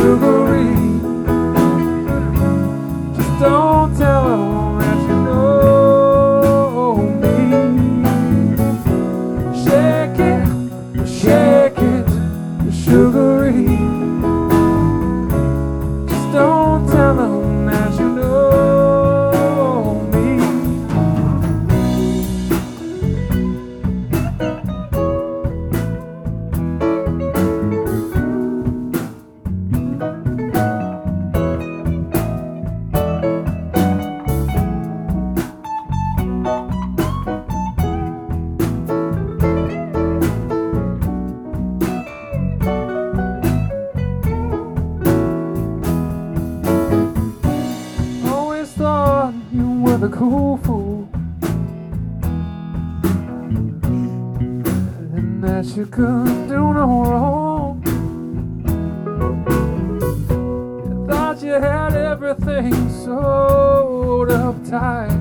[0.00, 0.69] to.
[50.00, 51.08] The cool fool.
[55.12, 57.82] And that you couldn't do no wrong.
[60.86, 65.12] You thought you had everything sewed up tight.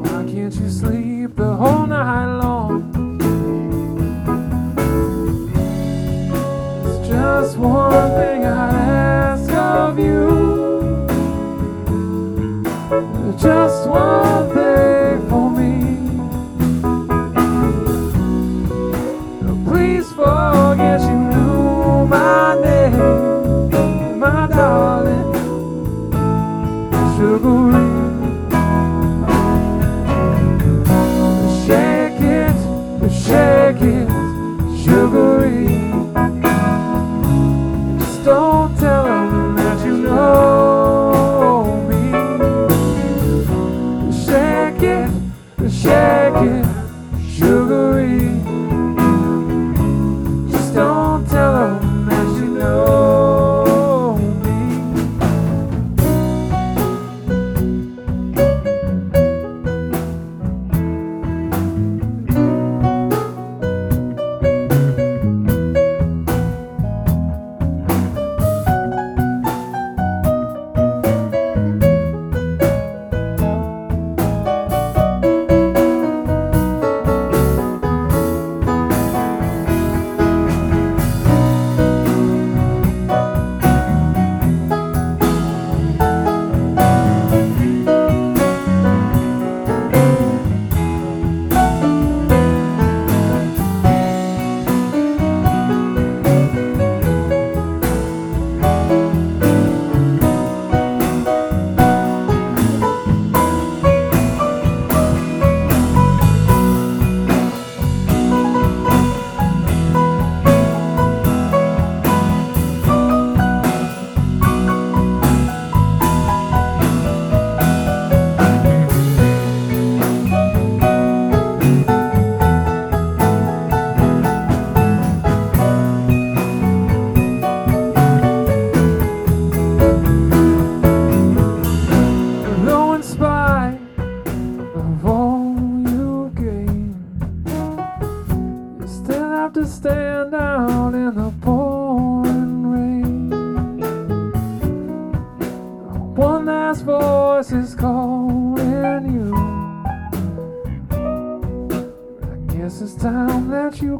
[0.00, 2.90] Why can't you sleep the whole night long?
[6.86, 10.35] It's just one thing I ask of you.
[12.88, 14.95] Just one thing.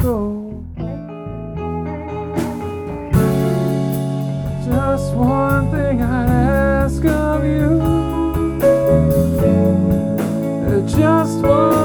[0.00, 0.64] go.
[4.64, 7.80] Just one thing I ask of you.
[10.86, 11.79] Just one.